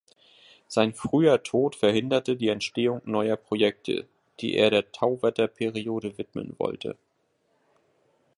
[0.67, 4.07] Sein früher Tod verhinderte die Entstehung neuer Projekte,
[4.39, 6.97] die er der Tauwetter-Periode widmen wollte.